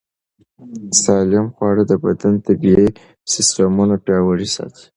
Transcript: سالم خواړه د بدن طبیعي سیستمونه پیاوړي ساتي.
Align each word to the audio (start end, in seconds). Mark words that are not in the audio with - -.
سالم 1.03 1.45
خواړه 1.55 1.83
د 1.87 1.93
بدن 2.03 2.33
طبیعي 2.47 2.89
سیستمونه 3.33 3.95
پیاوړي 4.05 4.47
ساتي. 4.55 4.85